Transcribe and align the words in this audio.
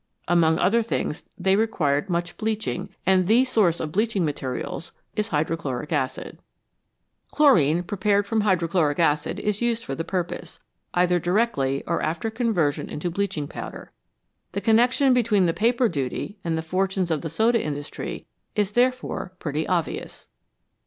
Among 0.27 0.57
other 0.57 0.81
things, 0.81 1.21
they 1.37 1.55
required 1.55 2.09
much 2.09 2.35
bleaching, 2.35 2.89
and 3.05 3.27
the 3.27 3.45
source 3.45 3.79
of 3.79 3.91
bleaching 3.91 4.25
materials 4.25 4.93
is 5.15 5.27
hydrochloric 5.27 5.91
acid. 5.91 6.39
Chlorine, 7.29 7.83
prepared 7.83 8.25
from 8.25 8.41
hydrochloric 8.41 8.97
acid, 8.97 9.37
is 9.37 9.61
used 9.61 9.85
for 9.85 9.93
the 9.93 10.03
purpose, 10.03 10.59
either 10.95 11.19
directly 11.19 11.83
or 11.85 12.01
after 12.01 12.31
conversion 12.31 12.89
into 12.89 13.11
bleaching 13.11 13.47
powder. 13.47 13.91
The 14.53 14.61
connec 14.61 14.91
tion 14.91 15.13
between 15.13 15.45
the 15.45 15.53
paper 15.53 15.87
duty 15.87 16.39
and 16.43 16.57
the 16.57 16.63
fortunes 16.63 17.11
of 17.11 17.21
the 17.21 17.29
soda 17.29 17.63
industry 17.63 18.25
is 18.55 18.71
therefore 18.71 19.33
pretty 19.37 19.67
obvious. 19.67 20.29